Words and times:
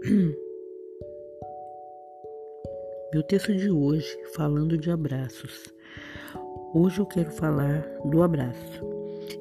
Meu 3.12 3.22
texto 3.24 3.54
de 3.54 3.70
hoje 3.70 4.16
falando 4.34 4.78
de 4.78 4.90
abraços. 4.90 5.70
Hoje 6.72 7.00
eu 7.00 7.06
quero 7.06 7.30
falar 7.30 7.86
do 8.06 8.22
abraço. 8.22 8.82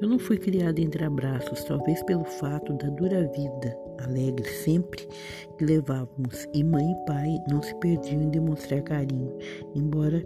Eu 0.00 0.08
não 0.08 0.18
fui 0.18 0.36
criada 0.36 0.78
entre 0.78 1.04
abraços, 1.04 1.64
talvez 1.64 2.02
pelo 2.02 2.24
fato 2.24 2.74
da 2.74 2.90
dura 2.90 3.26
vida 3.28 3.74
alegre 4.04 4.46
sempre 4.46 5.08
que 5.56 5.64
levávamos, 5.64 6.46
e 6.52 6.62
mãe 6.62 6.84
e 6.84 7.06
pai 7.06 7.38
não 7.48 7.62
se 7.62 7.74
perdiam 7.76 8.20
em 8.20 8.28
demonstrar 8.28 8.82
carinho, 8.82 9.34
embora 9.74 10.22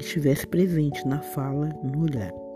estivesse 0.00 0.44
presente 0.46 1.06
na 1.06 1.20
fala, 1.20 1.68
no 1.84 2.02
olhar. 2.02 2.47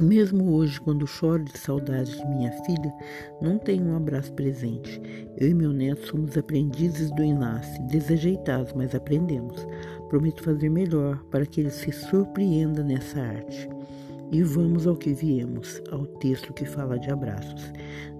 Mesmo 0.00 0.54
hoje, 0.54 0.80
quando 0.80 1.06
choro 1.06 1.44
de 1.44 1.58
saudade 1.58 2.16
de 2.16 2.26
minha 2.26 2.50
filha, 2.64 2.90
não 3.38 3.58
tenho 3.58 3.84
um 3.84 3.96
abraço 3.96 4.32
presente. 4.32 4.98
Eu 5.36 5.50
e 5.50 5.54
meu 5.54 5.74
neto 5.74 6.06
somos 6.06 6.38
aprendizes 6.38 7.10
do 7.10 7.22
enlace, 7.22 7.78
desajeitados, 7.82 8.72
mas 8.72 8.94
aprendemos. 8.94 9.66
Prometo 10.08 10.42
fazer 10.42 10.70
melhor 10.70 11.22
para 11.30 11.44
que 11.44 11.60
ele 11.60 11.70
se 11.70 11.92
surpreenda 11.92 12.82
nessa 12.82 13.20
arte. 13.20 13.68
E 14.32 14.42
vamos 14.42 14.86
ao 14.86 14.96
que 14.96 15.12
viemos, 15.12 15.82
ao 15.90 16.06
texto 16.06 16.54
que 16.54 16.64
fala 16.64 16.98
de 16.98 17.10
abraços. 17.10 17.70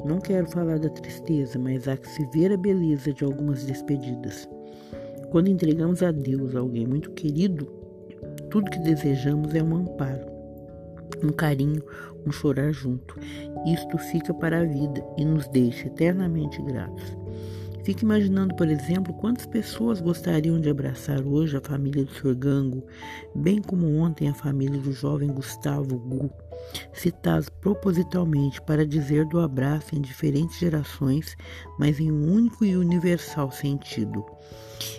Não 0.04 0.18
quero 0.20 0.50
falar 0.50 0.78
da 0.78 0.90
tristeza, 0.90 1.58
mas 1.58 1.88
há 1.88 1.96
que 1.96 2.08
se 2.08 2.26
ver 2.26 2.52
a 2.52 2.58
beleza 2.58 3.10
de 3.10 3.24
algumas 3.24 3.64
despedidas. 3.64 4.46
Quando 5.30 5.48
entregamos 5.48 6.02
a 6.02 6.12
Deus 6.12 6.54
alguém 6.54 6.86
muito 6.86 7.10
querido, 7.12 7.66
tudo 8.50 8.70
que 8.70 8.80
desejamos 8.80 9.54
é 9.54 9.62
um 9.62 9.76
amparo 9.76 10.29
um 11.22 11.30
carinho, 11.30 11.82
um 12.26 12.32
chorar 12.32 12.72
junto. 12.72 13.16
Isto 13.66 13.98
fica 13.98 14.32
para 14.34 14.60
a 14.60 14.64
vida 14.64 15.04
e 15.16 15.24
nos 15.24 15.48
deixa 15.48 15.86
eternamente 15.86 16.60
gratos. 16.62 17.16
Fique 17.82 18.04
imaginando, 18.04 18.54
por 18.54 18.68
exemplo, 18.68 19.12
quantas 19.14 19.46
pessoas 19.46 20.00
gostariam 20.00 20.60
de 20.60 20.68
abraçar 20.68 21.22
hoje 21.22 21.56
a 21.56 21.60
família 21.60 22.04
do 22.04 22.12
Sr. 22.12 22.34
Gango, 22.34 22.84
bem 23.34 23.62
como 23.62 23.96
ontem 23.96 24.28
a 24.28 24.34
família 24.34 24.78
do 24.78 24.92
jovem 24.92 25.30
Gustavo 25.30 25.98
Gu, 25.98 26.30
citados 26.92 27.48
propositalmente 27.48 28.60
para 28.62 28.86
dizer 28.86 29.24
do 29.26 29.40
abraço 29.40 29.96
em 29.96 30.00
diferentes 30.00 30.58
gerações, 30.58 31.36
mas 31.78 31.98
em 31.98 32.12
um 32.12 32.30
único 32.30 32.64
e 32.64 32.76
universal 32.76 33.50
sentido. 33.50 34.24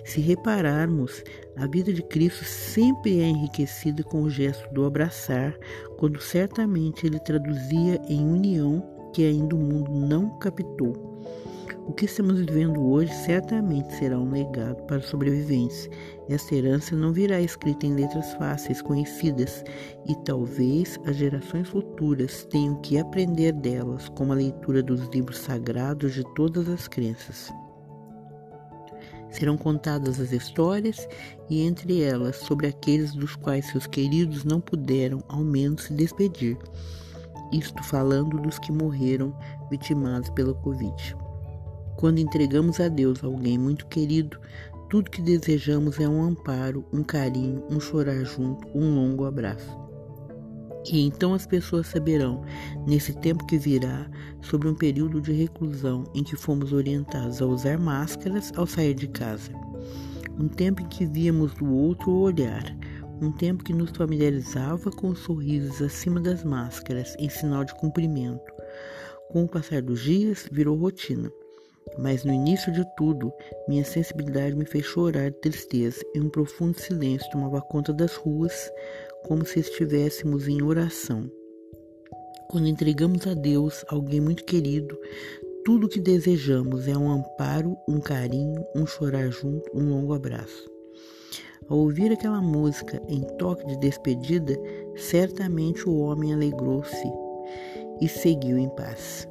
Se 0.04 0.20
repararmos, 0.20 1.24
a 1.58 1.68
vida 1.68 1.92
de 1.92 2.02
Cristo 2.04 2.46
sempre 2.46 3.20
é 3.20 3.28
enriquecida 3.28 4.04
com 4.04 4.24
o 4.24 4.30
gesto 4.30 4.72
do 4.74 4.86
abraçar, 4.86 5.58
quando 5.98 6.20
certamente 6.22 7.06
ele 7.06 7.20
traduzia 7.20 8.02
em 8.08 8.26
união 8.26 8.84
que 9.14 9.26
ainda 9.26 9.56
o 9.56 9.60
mundo 9.60 9.92
não 9.92 10.38
captou. 10.40 11.12
O 11.88 11.94
que 11.94 12.06
estamos 12.06 12.40
vivendo 12.40 12.82
hoje 12.82 13.14
certamente 13.14 13.94
será 13.96 14.18
um 14.18 14.32
legado 14.32 14.82
para 14.84 15.00
os 15.00 15.08
sobreviventes. 15.08 15.90
Essa 16.30 16.56
herança 16.56 16.96
não 16.96 17.12
virá 17.12 17.42
escrita 17.42 17.86
em 17.86 17.96
letras 17.96 18.34
fáceis, 18.36 18.82
conhecidas, 18.82 19.64
e 20.08 20.16
talvez 20.24 21.00
as 21.06 21.18
gerações 21.18 21.68
futuras 21.68 22.46
tenham 22.46 22.76
que 22.82 22.98
aprender 22.98 23.52
delas, 23.52 24.08
como 24.10 24.32
a 24.32 24.36
leitura 24.36 24.82
dos 24.82 25.02
livros 25.08 25.40
sagrados 25.40 26.14
de 26.14 26.24
todas 26.36 26.70
as 26.70 26.88
crenças. 26.88 27.52
Serão 29.30 29.58
contadas 29.58 30.20
as 30.20 30.32
histórias 30.32 31.08
e 31.50 31.62
entre 31.62 32.02
elas 32.02 32.38
sobre 32.38 32.68
aqueles 32.68 33.14
dos 33.14 33.36
quais 33.36 33.66
seus 33.68 33.88
queridos 33.88 34.44
não 34.44 34.60
puderam 34.60 35.24
ao 35.28 35.42
menos 35.42 35.84
se 35.84 35.94
despedir. 35.94 36.58
Isto 37.52 37.84
falando 37.84 38.40
dos 38.40 38.58
que 38.60 38.72
morreram 38.72 39.36
vitimados 39.70 40.30
pela 40.32 40.54
Covid. 40.54 41.16
Quando 41.98 42.20
entregamos 42.20 42.80
a 42.80 42.88
Deus 42.88 43.24
alguém 43.24 43.58
muito 43.58 43.86
querido, 43.88 44.40
tudo 44.90 45.12
que 45.12 45.22
desejamos 45.22 46.00
é 46.00 46.08
um 46.08 46.24
amparo, 46.24 46.86
um 46.92 47.04
carinho, 47.04 47.64
um 47.70 47.80
chorar 47.80 48.26
junto, 48.26 48.68
um 48.76 48.96
longo 48.96 49.26
abraço. 49.26 49.91
E 50.86 51.02
então 51.06 51.34
as 51.34 51.46
pessoas 51.46 51.88
saberão, 51.88 52.44
nesse 52.88 53.14
tempo 53.14 53.46
que 53.46 53.58
virá, 53.58 54.10
sobre 54.42 54.68
um 54.68 54.76
período 54.76 55.22
de 55.22 55.32
reclusão 55.32 56.04
em 56.16 56.24
que 56.24 56.36
fomos 56.36 56.74
orientados 56.74 57.42
a 57.42 57.46
usar 57.46 57.78
máscaras 57.78 58.52
ao 58.56 58.66
sair 58.66 58.96
de 58.96 59.08
casa. 59.08 59.52
Um 60.40 60.48
tempo 60.48 60.82
em 60.82 60.88
que 60.88 61.06
víamos 61.06 61.54
do 61.54 61.72
outro 61.72 62.12
o 62.12 62.22
olhar, 62.22 62.64
um 63.22 63.32
tempo 63.32 63.64
que 63.64 63.74
nos 63.74 63.92
familiarizava 63.92 64.90
com 64.90 65.10
os 65.10 65.20
sorrisos 65.20 65.82
acima 65.82 66.20
das 66.20 66.44
máscaras 66.44 67.16
em 67.20 67.30
sinal 67.30 67.64
de 67.64 67.76
cumprimento. 67.76 68.52
Com 69.30 69.44
o 69.44 69.48
passar 69.48 69.82
dos 69.82 70.02
dias, 70.02 70.50
virou 70.52 70.76
rotina. 70.76 71.32
Mas 71.98 72.24
no 72.24 72.34
início 72.34 72.72
de 72.72 72.86
tudo, 72.96 73.32
minha 73.68 73.84
sensibilidade 73.84 74.56
me 74.56 74.66
fez 74.66 74.86
chorar 74.86 75.30
de 75.30 75.38
tristeza 75.42 76.00
e 76.16 76.20
um 76.20 76.30
profundo 76.30 76.80
silêncio 76.80 77.30
tomava 77.32 77.62
conta 77.62 77.94
das 77.94 78.16
ruas, 78.16 78.72
como 79.26 79.46
se 79.46 79.60
estivéssemos 79.60 80.48
em 80.48 80.62
oração. 80.62 81.30
Quando 82.50 82.68
entregamos 82.68 83.26
a 83.28 83.34
Deus 83.34 83.86
alguém 83.88 84.20
muito 84.20 84.44
querido, 84.44 84.98
tudo 85.64 85.86
o 85.86 85.90
que 85.90 86.00
desejamos 86.00 86.88
é 86.88 86.98
um 86.98 87.10
amparo, 87.10 87.78
um 87.88 88.00
carinho, 88.00 88.66
um 88.76 88.86
chorar 88.86 89.30
junto, 89.30 89.70
um 89.74 89.90
longo 89.90 90.14
abraço. 90.14 90.70
Ao 91.70 91.78
ouvir 91.78 92.12
aquela 92.12 92.42
música 92.42 93.02
em 93.08 93.22
toque 93.38 93.66
de 93.66 93.78
despedida, 93.78 94.54
certamente 94.98 95.88
o 95.88 96.00
homem 96.00 96.34
alegrou-se 96.34 97.08
e 98.02 98.10
seguiu 98.10 98.58
em 98.58 98.68
paz. 98.76 99.31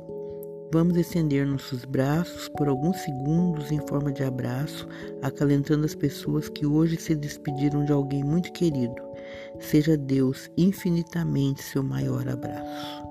Vamos 0.72 0.96
estender 0.96 1.44
nossos 1.44 1.84
braços 1.84 2.48
por 2.56 2.68
alguns 2.68 2.96
segundos 2.98 3.72
em 3.72 3.84
forma 3.88 4.12
de 4.12 4.22
abraço, 4.22 4.86
acalentando 5.20 5.84
as 5.84 5.96
pessoas 5.96 6.48
que 6.48 6.64
hoje 6.64 6.96
se 6.96 7.16
despediram 7.16 7.84
de 7.84 7.92
alguém 7.92 8.22
muito 8.22 8.52
querido. 8.52 8.94
Seja 9.58 9.96
Deus 9.96 10.48
infinitamente 10.56 11.60
seu 11.60 11.82
maior 11.82 12.28
abraço. 12.28 13.09